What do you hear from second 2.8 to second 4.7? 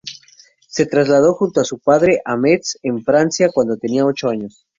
en Francia, cuando tenía ocho años.